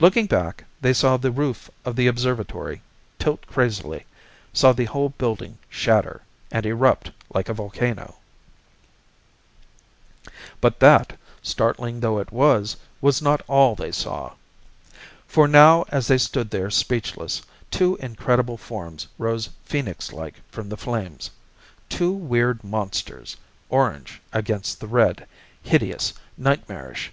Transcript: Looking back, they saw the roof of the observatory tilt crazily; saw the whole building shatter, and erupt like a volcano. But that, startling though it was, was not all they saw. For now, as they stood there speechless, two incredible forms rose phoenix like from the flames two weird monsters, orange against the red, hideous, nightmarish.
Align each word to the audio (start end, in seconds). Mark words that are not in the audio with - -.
Looking 0.00 0.26
back, 0.26 0.64
they 0.80 0.92
saw 0.92 1.16
the 1.16 1.30
roof 1.30 1.70
of 1.84 1.94
the 1.94 2.08
observatory 2.08 2.82
tilt 3.20 3.46
crazily; 3.46 4.06
saw 4.52 4.72
the 4.72 4.86
whole 4.86 5.10
building 5.10 5.56
shatter, 5.68 6.22
and 6.50 6.66
erupt 6.66 7.12
like 7.32 7.48
a 7.48 7.54
volcano. 7.54 8.16
But 10.60 10.80
that, 10.80 11.16
startling 11.44 12.00
though 12.00 12.18
it 12.18 12.32
was, 12.32 12.76
was 13.00 13.22
not 13.22 13.40
all 13.46 13.76
they 13.76 13.92
saw. 13.92 14.32
For 15.28 15.46
now, 15.46 15.84
as 15.90 16.08
they 16.08 16.18
stood 16.18 16.50
there 16.50 16.70
speechless, 16.72 17.40
two 17.70 17.94
incredible 18.00 18.56
forms 18.56 19.06
rose 19.16 19.48
phoenix 19.64 20.12
like 20.12 20.34
from 20.50 20.68
the 20.68 20.76
flames 20.76 21.30
two 21.88 22.10
weird 22.10 22.64
monsters, 22.64 23.36
orange 23.68 24.20
against 24.32 24.80
the 24.80 24.88
red, 24.88 25.28
hideous, 25.62 26.14
nightmarish. 26.36 27.12